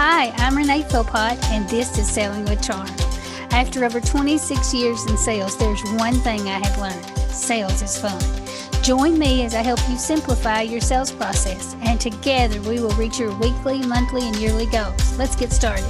Hi, 0.00 0.30
I'm 0.36 0.56
Renee 0.56 0.84
Philpott, 0.84 1.42
and 1.50 1.68
this 1.68 1.98
is 1.98 2.08
Selling 2.08 2.44
with 2.44 2.62
Charm. 2.62 2.86
After 3.50 3.84
over 3.84 4.00
26 4.00 4.72
years 4.72 5.04
in 5.06 5.16
sales, 5.16 5.58
there's 5.58 5.82
one 5.94 6.14
thing 6.20 6.42
I 6.42 6.64
have 6.64 6.78
learned 6.78 7.04
sales 7.34 7.82
is 7.82 7.98
fun. 7.98 8.22
Join 8.84 9.18
me 9.18 9.44
as 9.44 9.56
I 9.56 9.62
help 9.62 9.80
you 9.88 9.96
simplify 9.96 10.60
your 10.60 10.80
sales 10.80 11.10
process, 11.10 11.74
and 11.80 12.00
together 12.00 12.60
we 12.60 12.80
will 12.80 12.92
reach 12.92 13.18
your 13.18 13.36
weekly, 13.38 13.84
monthly, 13.84 14.22
and 14.22 14.36
yearly 14.36 14.66
goals. 14.66 15.18
Let's 15.18 15.34
get 15.34 15.50
started. 15.50 15.84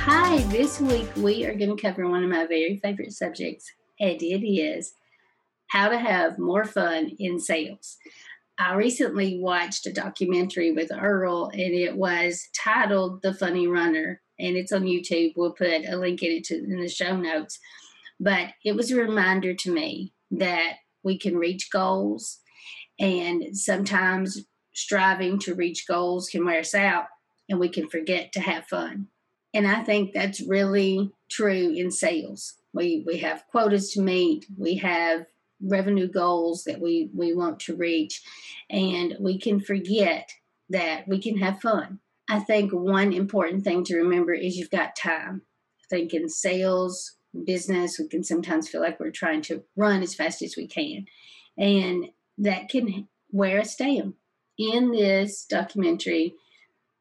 Hi, 0.00 0.38
this 0.48 0.80
week 0.80 1.08
we 1.18 1.44
are 1.44 1.54
going 1.54 1.76
to 1.76 1.80
cover 1.80 2.08
one 2.08 2.24
of 2.24 2.30
my 2.30 2.46
very 2.46 2.80
favorite 2.82 3.12
subjects, 3.12 3.70
and 4.00 4.20
it 4.20 4.44
is 4.44 4.94
how 5.74 5.88
to 5.88 5.98
have 5.98 6.38
more 6.38 6.64
fun 6.64 7.10
in 7.18 7.40
sales. 7.40 7.96
I 8.60 8.74
recently 8.74 9.40
watched 9.40 9.86
a 9.86 9.92
documentary 9.92 10.70
with 10.70 10.92
Earl, 10.96 11.50
and 11.52 11.60
it 11.60 11.96
was 11.96 12.46
titled 12.56 13.22
The 13.22 13.34
Funny 13.34 13.66
Runner, 13.66 14.22
and 14.38 14.56
it's 14.56 14.70
on 14.70 14.84
YouTube. 14.84 15.32
We'll 15.34 15.50
put 15.50 15.84
a 15.84 15.96
link 15.96 16.22
in 16.22 16.30
it 16.30 16.44
to, 16.44 16.54
in 16.54 16.80
the 16.80 16.88
show 16.88 17.16
notes. 17.16 17.58
But 18.20 18.50
it 18.64 18.76
was 18.76 18.92
a 18.92 18.96
reminder 18.96 19.52
to 19.52 19.72
me 19.72 20.12
that 20.30 20.74
we 21.02 21.18
can 21.18 21.36
reach 21.36 21.72
goals, 21.72 22.38
and 23.00 23.56
sometimes 23.56 24.46
striving 24.74 25.40
to 25.40 25.56
reach 25.56 25.88
goals 25.88 26.28
can 26.28 26.44
wear 26.44 26.60
us 26.60 26.76
out, 26.76 27.06
and 27.48 27.58
we 27.58 27.68
can 27.68 27.88
forget 27.88 28.30
to 28.34 28.40
have 28.40 28.66
fun. 28.66 29.08
And 29.52 29.66
I 29.66 29.82
think 29.82 30.12
that's 30.12 30.40
really 30.40 31.10
true 31.28 31.74
in 31.74 31.90
sales. 31.90 32.54
We 32.72 33.02
we 33.04 33.18
have 33.18 33.48
quotas 33.50 33.92
to 33.94 34.02
meet, 34.02 34.46
we 34.56 34.76
have 34.76 35.26
revenue 35.60 36.08
goals 36.08 36.64
that 36.64 36.80
we 36.80 37.10
we 37.14 37.34
want 37.34 37.60
to 37.60 37.76
reach, 37.76 38.22
and 38.70 39.16
we 39.20 39.38
can 39.38 39.60
forget 39.60 40.30
that 40.70 41.06
we 41.06 41.20
can 41.20 41.38
have 41.38 41.60
fun. 41.60 42.00
I 42.28 42.40
think 42.40 42.72
one 42.72 43.12
important 43.12 43.64
thing 43.64 43.84
to 43.84 43.96
remember 43.96 44.32
is 44.32 44.56
you've 44.56 44.70
got 44.70 44.96
time. 44.96 45.42
I 45.80 45.84
think 45.90 46.14
in 46.14 46.28
sales, 46.28 47.16
business, 47.44 47.98
we 47.98 48.08
can 48.08 48.24
sometimes 48.24 48.68
feel 48.68 48.80
like 48.80 48.98
we're 48.98 49.10
trying 49.10 49.42
to 49.42 49.62
run 49.76 50.02
as 50.02 50.14
fast 50.14 50.42
as 50.42 50.56
we 50.56 50.66
can, 50.66 51.06
and 51.58 52.06
that 52.38 52.68
can 52.68 53.08
wear 53.30 53.60
us 53.60 53.76
down. 53.76 54.14
In 54.56 54.92
this 54.92 55.44
documentary, 55.44 56.34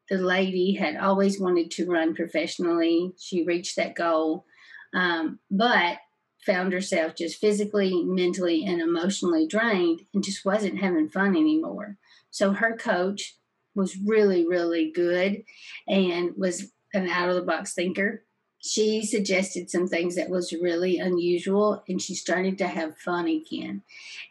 the 0.10 0.18
lady 0.18 0.74
had 0.74 0.98
always 0.98 1.40
wanted 1.40 1.72
to 1.72 1.86
run 1.86 2.16
professionally. 2.16 3.14
She 3.20 3.44
reached 3.44 3.76
that 3.78 3.96
goal, 3.96 4.46
um, 4.94 5.40
but 5.50 5.98
found 6.46 6.74
herself 6.74 7.16
just 7.16 7.40
physically, 7.40 8.04
mentally, 8.04 8.66
and 8.66 8.82
emotionally 8.82 9.48
drained 9.48 10.02
and 10.14 10.24
just 10.24 10.46
wasn't 10.46 10.80
having 10.80 11.10
fun 11.10 11.36
anymore. 11.36 11.98
So 12.32 12.52
her 12.52 12.76
coach 12.76 13.38
was 13.76 13.98
really, 13.98 14.48
really 14.48 14.92
good 14.92 15.44
and 15.88 16.32
was 16.38 16.72
an 16.94 17.08
out 17.08 17.30
of 17.30 17.36
the 17.36 17.42
box 17.42 17.74
thinker. 17.74 18.24
She 18.60 19.06
suggested 19.06 19.70
some 19.70 19.88
things 19.88 20.16
that 20.16 20.30
was 20.30 20.54
really 20.54 20.98
unusual 20.98 21.84
and 21.88 22.02
she 22.02 22.16
started 22.16 22.58
to 22.60 22.68
have 22.68 22.98
fun 22.98 23.28
again. 23.28 23.82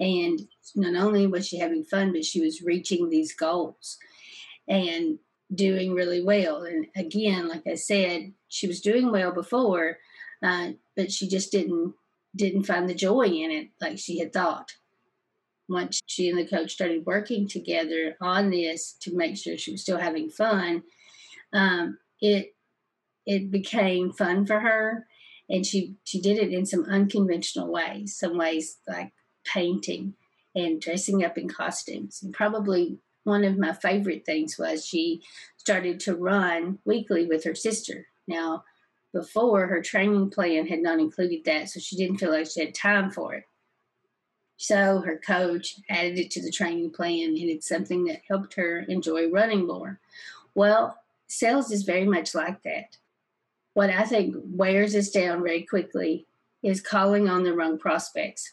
And 0.01 0.41
not 0.75 1.03
only 1.03 1.27
was 1.27 1.47
she 1.47 1.59
having 1.59 1.85
fun, 1.85 2.13
but 2.13 2.25
she 2.25 2.41
was 2.41 2.63
reaching 2.63 3.09
these 3.09 3.35
goals. 3.35 3.99
And 4.69 5.19
doing 5.55 5.95
really 5.95 6.23
well. 6.23 6.63
And 6.63 6.87
again, 6.97 7.49
like 7.49 7.67
I 7.67 7.75
said, 7.75 8.33
she 8.49 8.67
was 8.67 8.81
doing 8.81 9.11
well 9.11 9.33
before, 9.33 9.99
uh, 10.43 10.71
but 10.97 11.13
she 11.13 11.29
just 11.29 11.53
didn't 11.53 11.95
didn't 12.35 12.65
find 12.65 12.89
the 12.89 12.95
joy 12.95 13.27
in 13.27 13.51
it 13.51 13.69
like 13.81 13.99
she 13.99 14.19
had 14.19 14.33
thought. 14.33 14.73
Once 15.69 16.01
she 16.07 16.29
and 16.29 16.39
the 16.39 16.47
coach 16.47 16.73
started 16.73 17.07
working 17.07 17.49
together 17.49 18.17
on 18.21 18.51
this 18.51 18.95
to 19.01 19.17
make 19.17 19.37
sure 19.37 19.57
she 19.57 19.73
was 19.73 19.83
still 19.83 19.99
having 19.99 20.29
fun, 20.29 20.83
um, 21.53 21.99
it 22.21 22.55
it 23.25 23.51
became 23.51 24.13
fun 24.13 24.45
for 24.45 24.61
her, 24.61 25.07
and 25.49 25.65
she 25.65 25.95
she 26.05 26.21
did 26.21 26.39
it 26.39 26.53
in 26.53 26.67
some 26.67 26.85
unconventional 26.85 27.71
ways. 27.71 28.17
Some 28.17 28.37
ways 28.37 28.79
like 28.89 29.13
painting 29.45 30.15
and 30.55 30.81
dressing 30.81 31.25
up 31.25 31.39
in 31.39 31.49
costumes, 31.49 32.23
and 32.23 32.35
probably 32.35 32.99
one 33.25 33.45
of 33.45 33.59
my 33.59 33.73
favorite 33.73 34.27
things 34.27 34.59
was 34.59 34.85
she 34.85 35.23
started 35.57 36.01
to 36.01 36.17
run 36.17 36.79
weekly 36.85 37.25
with 37.27 37.45
her 37.45 37.55
sister. 37.55 38.09
Now, 38.27 38.65
before 39.13 39.67
her 39.67 39.83
training 39.83 40.31
plan 40.31 40.67
had 40.67 40.81
not 40.81 40.99
included 40.99 41.45
that, 41.45 41.69
so 41.69 41.81
she 41.81 41.97
didn't 41.97 42.19
feel 42.19 42.31
like 42.31 42.49
she 42.51 42.65
had 42.65 42.75
time 42.75 43.11
for 43.11 43.35
it. 43.35 43.45
So 44.57 45.01
her 45.01 45.19
coach 45.19 45.77
added 45.91 46.19
it 46.19 46.31
to 46.33 46.43
the 46.43 46.51
training 46.51 46.93
plan, 46.93 47.31
and 47.31 47.51
it's 47.51 47.69
something 47.69 48.05
that 48.05 48.23
helped 48.29 48.55
her 48.55 48.81
enjoy 48.89 49.29
running 49.29 49.67
more. 49.67 50.01
Well, 50.55 50.99
sales 51.29 51.71
is 51.71 51.83
very 51.83 52.07
much 52.07 52.35
like 52.35 52.63
that. 52.63 52.97
What 53.75 53.91
I 53.91 54.05
think 54.05 54.37
wears 54.45 54.95
us 54.95 55.11
down 55.11 55.43
very 55.43 55.63
quickly 55.63 56.27
is 56.63 56.81
calling 56.81 57.29
on 57.29 57.43
the 57.43 57.55
wrong 57.55 57.79
prospects. 57.79 58.53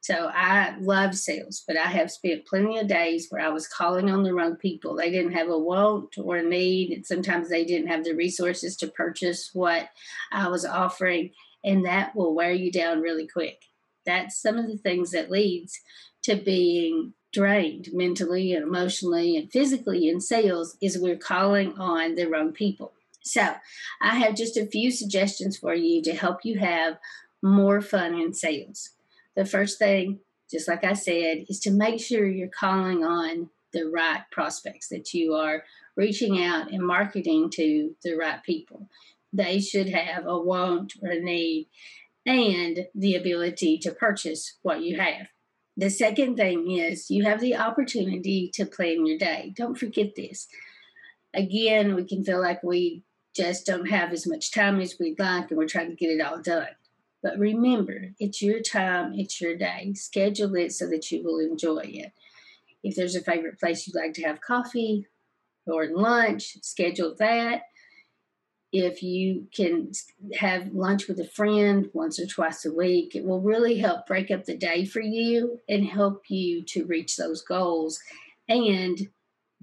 So 0.00 0.30
I 0.32 0.76
love 0.80 1.14
sales, 1.14 1.64
but 1.66 1.76
I 1.76 1.86
have 1.86 2.10
spent 2.10 2.46
plenty 2.46 2.78
of 2.78 2.86
days 2.86 3.26
where 3.28 3.42
I 3.42 3.48
was 3.48 3.66
calling 3.66 4.10
on 4.10 4.22
the 4.22 4.32
wrong 4.32 4.56
people. 4.56 4.94
They 4.94 5.10
didn't 5.10 5.32
have 5.32 5.48
a 5.48 5.58
want 5.58 6.16
or 6.18 6.36
a 6.36 6.42
need, 6.42 6.92
and 6.92 7.04
sometimes 7.04 7.48
they 7.48 7.64
didn't 7.64 7.88
have 7.88 8.04
the 8.04 8.14
resources 8.14 8.76
to 8.76 8.86
purchase 8.86 9.50
what 9.52 9.88
I 10.32 10.48
was 10.48 10.64
offering, 10.64 11.32
and 11.64 11.84
that 11.84 12.14
will 12.14 12.34
wear 12.34 12.52
you 12.52 12.70
down 12.70 13.00
really 13.00 13.26
quick. 13.26 13.64
That's 14.06 14.40
some 14.40 14.56
of 14.56 14.68
the 14.68 14.78
things 14.78 15.10
that 15.10 15.30
leads 15.30 15.78
to 16.22 16.36
being 16.36 17.12
drained 17.32 17.88
mentally 17.92 18.54
and 18.54 18.62
emotionally 18.62 19.36
and 19.36 19.52
physically 19.52 20.08
in 20.08 20.20
sales 20.20 20.76
is 20.80 20.98
we're 20.98 21.16
calling 21.16 21.78
on 21.78 22.14
the 22.14 22.26
wrong 22.26 22.52
people. 22.52 22.92
So, 23.22 23.54
I 24.00 24.14
have 24.14 24.36
just 24.36 24.56
a 24.56 24.64
few 24.64 24.90
suggestions 24.90 25.58
for 25.58 25.74
you 25.74 26.00
to 26.02 26.14
help 26.14 26.44
you 26.44 26.58
have 26.60 26.98
more 27.42 27.82
fun 27.82 28.14
in 28.14 28.32
sales 28.32 28.90
the 29.38 29.46
first 29.46 29.78
thing, 29.78 30.18
just 30.50 30.66
like 30.66 30.82
I 30.82 30.94
said, 30.94 31.44
is 31.48 31.60
to 31.60 31.70
make 31.70 32.00
sure 32.00 32.26
you're 32.26 32.48
calling 32.48 33.04
on 33.04 33.50
the 33.72 33.84
right 33.84 34.22
prospects, 34.32 34.88
that 34.88 35.14
you 35.14 35.34
are 35.34 35.62
reaching 35.96 36.42
out 36.42 36.72
and 36.72 36.84
marketing 36.84 37.48
to 37.50 37.94
the 38.02 38.14
right 38.14 38.42
people. 38.42 38.88
They 39.32 39.60
should 39.60 39.90
have 39.90 40.26
a 40.26 40.36
want 40.36 40.94
or 41.00 41.10
a 41.10 41.20
need 41.20 41.68
and 42.26 42.88
the 42.96 43.14
ability 43.14 43.78
to 43.78 43.92
purchase 43.92 44.56
what 44.62 44.82
you 44.82 44.98
have. 44.98 45.28
The 45.76 45.88
second 45.88 46.34
thing 46.36 46.72
is 46.72 47.08
you 47.08 47.22
have 47.22 47.40
the 47.40 47.54
opportunity 47.54 48.50
to 48.54 48.66
plan 48.66 49.06
your 49.06 49.18
day. 49.18 49.52
Don't 49.56 49.78
forget 49.78 50.16
this. 50.16 50.48
Again, 51.32 51.94
we 51.94 52.02
can 52.02 52.24
feel 52.24 52.40
like 52.40 52.64
we 52.64 53.04
just 53.36 53.66
don't 53.66 53.88
have 53.88 54.12
as 54.12 54.26
much 54.26 54.50
time 54.50 54.80
as 54.80 54.96
we'd 54.98 55.20
like 55.20 55.52
and 55.52 55.58
we're 55.58 55.68
trying 55.68 55.90
to 55.90 55.94
get 55.94 56.10
it 56.10 56.20
all 56.20 56.42
done. 56.42 56.66
But 57.22 57.38
remember, 57.38 58.10
it's 58.20 58.40
your 58.40 58.60
time, 58.60 59.12
it's 59.14 59.40
your 59.40 59.56
day. 59.56 59.92
Schedule 59.94 60.54
it 60.54 60.72
so 60.72 60.88
that 60.88 61.10
you 61.10 61.22
will 61.22 61.40
enjoy 61.40 61.82
it. 61.84 62.12
If 62.82 62.94
there's 62.94 63.16
a 63.16 63.22
favorite 63.22 63.58
place 63.58 63.86
you'd 63.86 63.96
like 63.96 64.14
to 64.14 64.22
have 64.22 64.40
coffee 64.40 65.06
or 65.66 65.86
lunch, 65.86 66.58
schedule 66.62 67.14
that. 67.18 67.62
If 68.70 69.02
you 69.02 69.48
can 69.54 69.92
have 70.38 70.74
lunch 70.74 71.08
with 71.08 71.18
a 71.18 71.26
friend 71.26 71.88
once 71.92 72.20
or 72.20 72.26
twice 72.26 72.64
a 72.64 72.72
week, 72.72 73.16
it 73.16 73.24
will 73.24 73.40
really 73.40 73.78
help 73.78 74.06
break 74.06 74.30
up 74.30 74.44
the 74.44 74.56
day 74.56 74.84
for 74.84 75.00
you 75.00 75.60
and 75.68 75.86
help 75.86 76.24
you 76.28 76.62
to 76.64 76.84
reach 76.84 77.16
those 77.16 77.42
goals 77.42 77.98
and 78.48 79.08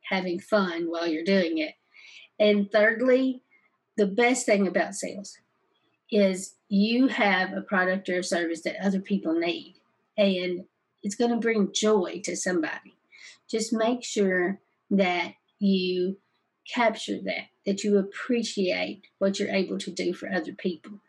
having 0.10 0.40
fun 0.40 0.90
while 0.90 1.08
you're 1.08 1.24
doing 1.24 1.60
it. 1.60 1.76
And 2.40 2.70
thirdly, 2.72 3.44
the 3.96 4.08
best 4.08 4.46
thing 4.46 4.68
about 4.68 4.96
sales 4.96 5.38
is 6.12 6.56
you 6.68 7.08
have 7.08 7.54
a 7.54 7.62
product 7.62 8.10
or 8.10 8.20
a 8.20 8.24
service 8.24 8.62
that 8.64 8.84
other 8.84 9.00
people 9.00 9.34
need 9.34 9.76
and 10.18 10.66
it's 11.04 11.16
going 11.16 11.32
to 11.32 11.38
bring 11.38 11.72
joy 11.74 12.22
to 12.24 12.36
somebody. 12.36 12.96
Just 13.48 13.72
make 13.72 14.04
sure 14.04 14.60
that 14.90 15.34
you 15.60 16.18
capture 16.74 17.20
that, 17.24 17.46
that 17.66 17.84
you 17.84 17.98
appreciate 17.98 19.04
what 19.20 19.40
you're 19.40 19.50
able 19.50 19.78
to 19.78 19.92
do 19.92 20.14
for 20.14 20.32
other 20.32 20.54
people. 20.54 21.00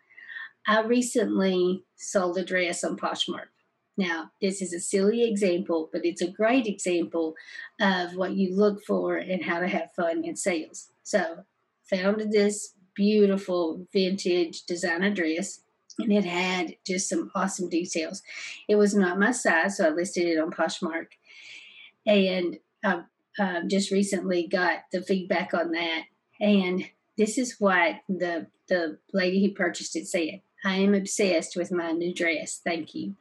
I 0.67 0.83
recently 0.83 1.85
sold 1.97 2.37
a 2.37 2.45
dress 2.45 2.85
on 2.85 2.99
Poshmark. 2.99 3.49
Now, 3.97 4.33
this 4.43 4.61
is 4.61 4.75
a 4.75 4.81
silly 4.81 5.25
example, 5.25 5.89
but 5.91 6.05
it's 6.05 6.21
a 6.21 6.31
great 6.31 6.67
example 6.67 7.35
of 7.81 8.15
what 8.17 8.33
you 8.33 8.55
look 8.55 8.85
for 8.85 9.17
and 9.17 9.43
how 9.43 9.61
to 9.61 9.69
have 9.69 9.95
fun 9.97 10.25
in 10.25 10.37
sales. 10.37 10.91
So, 11.03 11.45
found 11.89 12.21
this 12.33 12.75
beautiful 12.97 13.87
vintage 13.93 14.65
designer 14.65 15.11
dress 15.11 15.61
and 15.99 16.13
it 16.13 16.25
had 16.25 16.77
just 16.87 17.09
some 17.09 17.31
awesome 17.35 17.69
details. 17.69 18.23
It 18.69 18.77
was 18.77 18.95
not 18.95 19.19
my 19.19 19.33
size, 19.33 19.77
so 19.77 19.87
I 19.87 19.91
listed 19.91 20.27
it 20.27 20.39
on 20.39 20.51
Poshmark. 20.51 21.07
And 22.07 22.59
I 22.85 23.03
um, 23.39 23.69
just 23.69 23.91
recently 23.91 24.47
got 24.47 24.81
the 24.93 25.03
feedback 25.03 25.55
on 25.55 25.73
that. 25.73 26.05
And 26.41 26.85
this 27.17 27.39
is 27.39 27.57
what 27.59 27.97
the 28.09 28.49
the 28.69 28.99
lady 29.13 29.45
who 29.47 29.53
purchased 29.53 29.95
it 29.95 30.09
said. 30.09 30.41
I 30.65 30.77
am 30.77 30.95
obsessed 30.95 31.57
with 31.57 31.71
my 31.71 31.93
new 31.93 32.13
dress. 32.13 32.61
Thank 32.65 32.95
you. 32.95 33.15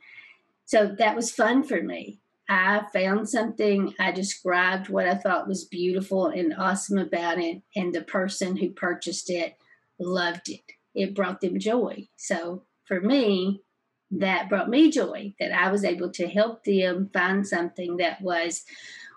So 0.65 0.95
that 0.97 1.15
was 1.15 1.31
fun 1.31 1.63
for 1.63 1.81
me. 1.81 2.19
I 2.49 2.85
found 2.91 3.29
something, 3.29 3.93
I 3.99 4.11
described 4.11 4.89
what 4.89 5.07
I 5.07 5.15
thought 5.15 5.47
was 5.47 5.65
beautiful 5.65 6.27
and 6.27 6.53
awesome 6.57 6.97
about 6.97 7.39
it, 7.39 7.61
and 7.75 7.93
the 7.93 8.01
person 8.01 8.57
who 8.57 8.69
purchased 8.69 9.29
it 9.29 9.55
loved 9.99 10.49
it. 10.49 10.73
It 10.93 11.15
brought 11.15 11.41
them 11.41 11.59
joy. 11.59 12.07
So 12.15 12.63
for 12.85 13.01
me, 13.01 13.61
that 14.11 14.49
brought 14.49 14.69
me 14.69 14.91
joy 14.91 15.33
that 15.39 15.51
I 15.51 15.71
was 15.71 15.83
able 15.83 16.11
to 16.11 16.27
help 16.27 16.63
them 16.63 17.09
find 17.13 17.45
something 17.45 17.97
that 17.97 18.21
was 18.21 18.63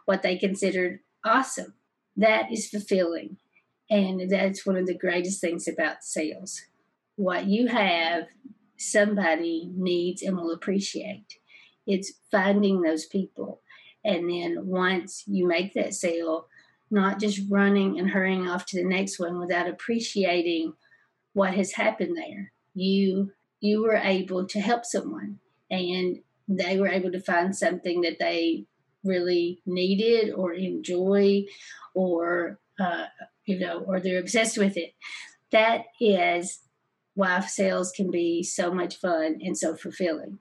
what 0.06 0.22
they 0.22 0.36
considered 0.36 1.00
awesome. 1.24 1.74
That 2.16 2.50
is 2.50 2.68
fulfilling. 2.68 3.36
And 3.90 4.30
that's 4.30 4.66
one 4.66 4.76
of 4.76 4.86
the 4.86 4.96
greatest 4.96 5.40
things 5.40 5.68
about 5.68 6.02
sales. 6.02 6.62
What 7.16 7.46
you 7.46 7.68
have, 7.68 8.24
somebody 8.76 9.70
needs 9.74 10.22
and 10.22 10.36
will 10.36 10.52
appreciate. 10.52 11.38
It's 11.86 12.12
finding 12.30 12.82
those 12.82 13.06
people. 13.06 13.60
And 14.04 14.30
then 14.30 14.66
once 14.66 15.24
you 15.26 15.46
make 15.46 15.74
that 15.74 15.94
sale, 15.94 16.48
not 16.90 17.20
just 17.20 17.40
running 17.50 17.98
and 17.98 18.10
hurrying 18.10 18.48
off 18.48 18.66
to 18.66 18.76
the 18.76 18.88
next 18.88 19.18
one 19.18 19.38
without 19.38 19.68
appreciating 19.68 20.72
what 21.32 21.54
has 21.54 21.72
happened 21.72 22.16
there. 22.16 22.52
You 22.74 23.32
you 23.60 23.82
were 23.82 23.96
able 23.96 24.46
to 24.46 24.60
help 24.60 24.84
someone 24.84 25.40
and 25.70 26.20
they 26.46 26.78
were 26.78 26.88
able 26.88 27.10
to 27.12 27.20
find 27.20 27.54
something 27.54 28.02
that 28.02 28.18
they 28.18 28.64
really 29.04 29.60
needed 29.66 30.32
or 30.32 30.52
enjoy 30.52 31.44
or 31.94 32.58
uh, 32.78 33.06
you 33.44 33.58
know 33.58 33.80
or 33.86 34.00
they're 34.00 34.20
obsessed 34.20 34.58
with 34.58 34.76
it 34.76 34.94
that 35.50 35.86
is 36.00 36.60
why 37.14 37.40
sales 37.40 37.90
can 37.90 38.10
be 38.10 38.42
so 38.42 38.72
much 38.72 38.96
fun 38.96 39.38
and 39.42 39.56
so 39.56 39.74
fulfilling 39.74 40.38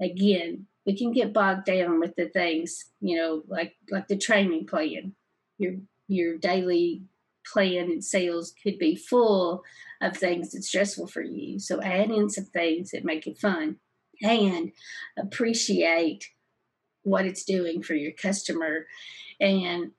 again 0.00 0.66
we 0.86 0.96
can 0.96 1.12
get 1.12 1.32
bogged 1.32 1.66
down 1.66 1.98
with 1.98 2.14
the 2.14 2.28
things, 2.28 2.84
you 3.00 3.16
know, 3.16 3.42
like 3.48 3.74
like 3.90 4.06
the 4.06 4.16
training 4.16 4.66
plan. 4.66 5.14
Your 5.58 5.74
your 6.08 6.38
daily 6.38 7.02
plan 7.52 7.90
and 7.90 8.04
sales 8.04 8.52
could 8.62 8.78
be 8.78 8.96
full 8.96 9.62
of 10.00 10.16
things 10.16 10.52
that's 10.52 10.68
stressful 10.68 11.06
for 11.06 11.22
you. 11.22 11.58
So 11.58 11.80
add 11.80 12.10
in 12.10 12.28
some 12.28 12.44
things 12.44 12.90
that 12.90 13.04
make 13.04 13.26
it 13.26 13.38
fun 13.38 13.76
and 14.22 14.72
appreciate 15.18 16.24
what 17.02 17.26
it's 17.26 17.44
doing 17.44 17.82
for 17.82 17.94
your 17.94 18.12
customer 18.12 18.86
and 19.40 19.92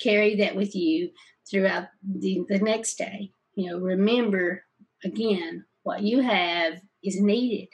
carry 0.00 0.36
that 0.36 0.56
with 0.56 0.74
you 0.74 1.10
throughout 1.48 1.88
the, 2.02 2.44
the 2.48 2.58
next 2.58 2.96
day. 2.96 3.32
You 3.54 3.70
know, 3.70 3.78
remember 3.78 4.64
again, 5.04 5.64
what 5.82 6.02
you 6.02 6.20
have 6.20 6.80
is 7.02 7.20
needed 7.20 7.68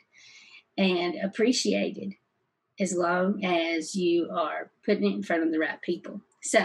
and 0.76 1.16
appreciated 1.22 2.14
as 2.80 2.94
long 2.94 3.44
as 3.44 3.94
you 3.94 4.28
are 4.30 4.70
putting 4.84 5.04
it 5.04 5.14
in 5.14 5.22
front 5.22 5.42
of 5.42 5.52
the 5.52 5.58
right 5.58 5.80
people. 5.82 6.20
So 6.42 6.60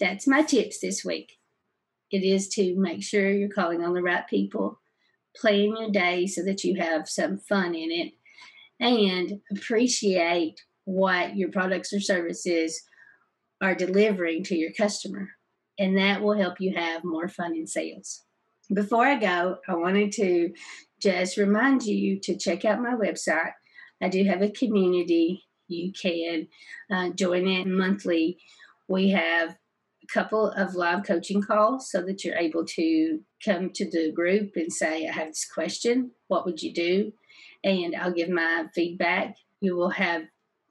that's 0.00 0.26
my 0.26 0.42
tips 0.42 0.80
this 0.80 1.04
week. 1.04 1.38
It 2.10 2.24
is 2.24 2.48
to 2.50 2.74
make 2.76 3.02
sure 3.02 3.30
you're 3.30 3.48
calling 3.48 3.82
on 3.82 3.94
the 3.94 4.02
right 4.02 4.26
people, 4.28 4.80
plan 5.36 5.76
your 5.76 5.90
day 5.90 6.26
so 6.26 6.42
that 6.44 6.64
you 6.64 6.80
have 6.80 7.08
some 7.08 7.38
fun 7.38 7.74
in 7.74 7.90
it, 7.90 8.12
and 8.80 9.40
appreciate 9.56 10.60
what 10.84 11.36
your 11.36 11.50
products 11.50 11.92
or 11.92 12.00
services 12.00 12.82
are 13.62 13.74
delivering 13.74 14.42
to 14.44 14.56
your 14.56 14.72
customer. 14.72 15.30
And 15.78 15.96
that 15.96 16.20
will 16.20 16.34
help 16.34 16.60
you 16.60 16.74
have 16.74 17.04
more 17.04 17.28
fun 17.28 17.54
in 17.54 17.66
sales. 17.66 18.24
Before 18.72 19.06
I 19.06 19.18
go, 19.18 19.56
I 19.68 19.74
wanted 19.74 20.12
to 20.12 20.52
just 21.00 21.36
remind 21.36 21.82
you 21.82 22.20
to 22.20 22.36
check 22.36 22.64
out 22.64 22.82
my 22.82 22.94
website. 22.94 23.52
I 24.02 24.08
do 24.08 24.24
have 24.24 24.42
a 24.42 24.50
community 24.50 25.44
you 25.68 25.92
can 25.92 26.48
uh, 26.90 27.10
join 27.10 27.46
it 27.48 27.66
monthly. 27.66 28.38
We 28.88 29.10
have 29.10 29.50
a 29.50 30.06
couple 30.12 30.50
of 30.50 30.74
live 30.74 31.04
coaching 31.04 31.42
calls 31.42 31.90
so 31.90 32.02
that 32.02 32.24
you're 32.24 32.36
able 32.36 32.64
to 32.64 33.20
come 33.44 33.70
to 33.70 33.88
the 33.88 34.12
group 34.12 34.52
and 34.56 34.72
say, 34.72 35.06
I 35.06 35.12
have 35.12 35.28
this 35.28 35.48
question. 35.52 36.12
What 36.28 36.44
would 36.44 36.62
you 36.62 36.72
do? 36.72 37.12
And 37.64 37.94
I'll 37.94 38.12
give 38.12 38.28
my 38.28 38.66
feedback. 38.74 39.36
You 39.60 39.76
will 39.76 39.90
have 39.90 40.22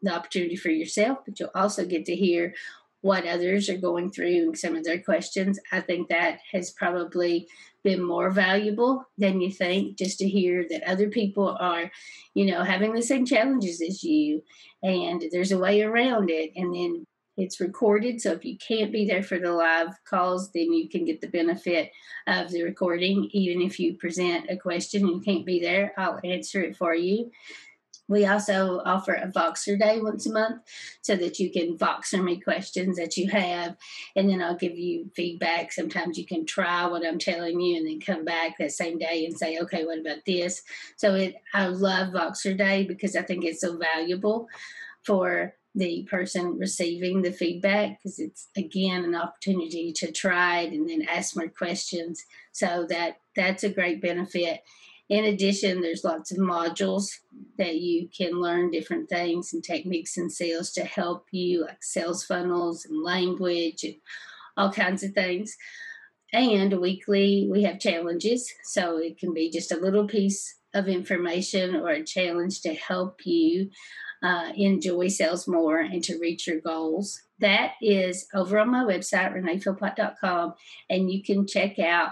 the 0.01 0.13
opportunity 0.13 0.55
for 0.55 0.69
yourself, 0.69 1.19
but 1.25 1.39
you'll 1.39 1.51
also 1.55 1.85
get 1.85 2.05
to 2.05 2.15
hear 2.15 2.53
what 3.01 3.25
others 3.25 3.67
are 3.69 3.77
going 3.77 4.11
through 4.11 4.43
and 4.43 4.57
some 4.57 4.75
of 4.75 4.83
their 4.83 5.01
questions. 5.01 5.59
I 5.71 5.81
think 5.81 6.09
that 6.09 6.39
has 6.51 6.71
probably 6.71 7.47
been 7.83 8.03
more 8.03 8.29
valuable 8.29 9.05
than 9.17 9.41
you 9.41 9.51
think 9.51 9.97
just 9.97 10.19
to 10.19 10.29
hear 10.29 10.65
that 10.69 10.87
other 10.87 11.09
people 11.09 11.57
are, 11.59 11.89
you 12.35 12.45
know, 12.45 12.63
having 12.63 12.93
the 12.93 13.01
same 13.01 13.25
challenges 13.25 13.81
as 13.81 14.03
you 14.03 14.43
and 14.83 15.23
there's 15.31 15.51
a 15.51 15.57
way 15.57 15.81
around 15.81 16.29
it. 16.29 16.51
And 16.55 16.75
then 16.75 17.07
it's 17.41 17.59
recorded. 17.59 18.21
So 18.21 18.31
if 18.33 18.45
you 18.45 18.55
can't 18.57 18.91
be 18.91 19.05
there 19.05 19.23
for 19.23 19.39
the 19.39 19.51
live 19.51 19.95
calls, 20.05 20.51
then 20.51 20.71
you 20.71 20.87
can 20.87 21.05
get 21.05 21.21
the 21.21 21.27
benefit 21.27 21.91
of 22.27 22.51
the 22.51 22.63
recording. 22.63 23.29
Even 23.31 23.61
if 23.61 23.79
you 23.79 23.95
present 23.95 24.45
a 24.49 24.57
question 24.57 25.01
and 25.01 25.15
you 25.15 25.21
can't 25.21 25.45
be 25.45 25.59
there, 25.59 25.93
I'll 25.97 26.19
answer 26.23 26.61
it 26.61 26.77
for 26.77 26.93
you. 26.93 27.31
We 28.07 28.25
also 28.25 28.81
offer 28.85 29.13
a 29.13 29.27
Voxer 29.27 29.79
Day 29.79 30.01
once 30.01 30.27
a 30.27 30.33
month 30.33 30.63
so 31.01 31.15
that 31.15 31.39
you 31.39 31.49
can 31.49 31.77
Voxer 31.77 32.21
me 32.21 32.41
questions 32.41 32.97
that 32.97 33.15
you 33.15 33.29
have, 33.29 33.77
and 34.17 34.29
then 34.29 34.41
I'll 34.41 34.57
give 34.57 34.77
you 34.77 35.09
feedback. 35.15 35.71
Sometimes 35.71 36.17
you 36.17 36.25
can 36.25 36.45
try 36.45 36.85
what 36.87 37.05
I'm 37.05 37.19
telling 37.19 37.61
you 37.61 37.77
and 37.77 37.87
then 37.87 38.01
come 38.01 38.25
back 38.25 38.57
that 38.57 38.73
same 38.73 38.97
day 38.97 39.25
and 39.25 39.37
say, 39.37 39.59
okay, 39.59 39.85
what 39.85 39.99
about 39.99 40.25
this? 40.25 40.61
So 40.97 41.15
it, 41.15 41.35
I 41.53 41.67
love 41.67 42.09
Voxer 42.09 42.57
Day 42.57 42.83
because 42.83 43.15
I 43.15 43.21
think 43.21 43.45
it's 43.45 43.61
so 43.61 43.77
valuable 43.77 44.49
for 45.03 45.55
the 45.73 46.05
person 46.09 46.57
receiving 46.57 47.21
the 47.21 47.31
feedback 47.31 47.97
because 47.97 48.19
it's 48.19 48.49
again 48.57 49.05
an 49.05 49.15
opportunity 49.15 49.93
to 49.93 50.11
try 50.11 50.61
it 50.61 50.73
and 50.73 50.89
then 50.89 51.01
ask 51.03 51.35
more 51.35 51.47
questions 51.47 52.25
so 52.51 52.85
that 52.89 53.21
that's 53.35 53.63
a 53.63 53.69
great 53.69 54.01
benefit 54.01 54.61
in 55.11 55.25
addition, 55.25 55.81
there's 55.81 56.05
lots 56.05 56.31
of 56.31 56.37
modules 56.37 57.09
that 57.57 57.75
you 57.75 58.07
can 58.17 58.39
learn 58.39 58.71
different 58.71 59.09
things 59.09 59.51
and 59.51 59.61
techniques 59.61 60.15
in 60.15 60.29
sales 60.29 60.71
to 60.71 60.85
help 60.85 61.25
you, 61.31 61.65
like 61.65 61.83
sales 61.83 62.23
funnels 62.23 62.85
and 62.85 63.03
language 63.03 63.83
and 63.83 63.95
all 64.55 64.71
kinds 64.71 65.03
of 65.03 65.11
things. 65.11 65.57
And 66.33 66.79
weekly, 66.79 67.47
we 67.51 67.63
have 67.63 67.79
challenges. 67.79 68.51
So 68.63 68.97
it 68.97 69.17
can 69.17 69.33
be 69.33 69.49
just 69.49 69.71
a 69.71 69.79
little 69.79 70.07
piece 70.07 70.55
of 70.73 70.87
information 70.87 71.75
or 71.75 71.89
a 71.89 72.03
challenge 72.03 72.61
to 72.61 72.73
help 72.73 73.25
you 73.25 73.69
uh, 74.23 74.51
enjoy 74.55 75.07
sales 75.07 75.47
more 75.47 75.79
and 75.79 76.03
to 76.03 76.19
reach 76.19 76.47
your 76.47 76.61
goals. 76.61 77.21
That 77.39 77.73
is 77.81 78.27
over 78.33 78.59
on 78.59 78.69
my 78.69 78.83
website, 78.83 79.33
reneephilpott.com, 79.33 80.53
and 80.89 81.11
you 81.11 81.23
can 81.23 81.47
check 81.47 81.79
out 81.79 82.11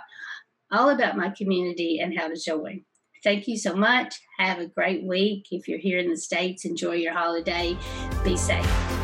all 0.72 0.90
about 0.90 1.18
my 1.18 1.30
community 1.30 2.00
and 2.00 2.18
how 2.18 2.28
to 2.28 2.36
join. 2.36 2.84
Thank 3.24 3.48
you 3.48 3.58
so 3.58 3.76
much. 3.76 4.16
Have 4.38 4.60
a 4.60 4.68
great 4.68 5.04
week. 5.04 5.48
If 5.52 5.68
you're 5.68 5.80
here 5.80 6.00
in 6.00 6.10
the 6.10 6.18
States, 6.18 6.66
enjoy 6.66 6.96
your 6.96 7.14
holiday. 7.14 7.78
Be 8.24 8.38
safe. 8.38 8.99